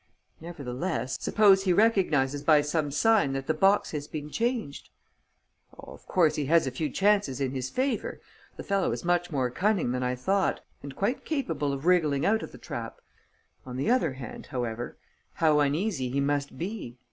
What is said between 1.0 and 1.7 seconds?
suppose